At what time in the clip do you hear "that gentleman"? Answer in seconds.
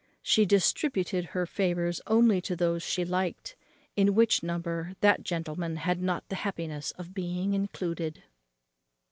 5.01-5.75